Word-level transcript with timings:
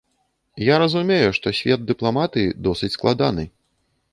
Я 0.67 0.75
разумею, 0.83 1.29
што 1.39 1.47
свет 1.59 1.83
дыпламатыі 1.91 2.57
досыць 2.69 2.93
складаны. 2.97 3.49